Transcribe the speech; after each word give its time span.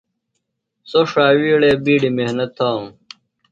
سوۡ 0.89 1.05
ݜاوِیڑے 1.11 1.71
بِیڈیۡ 1.83 2.15
محنت 2.17 2.49
تھانوۡ۔ 2.57 2.93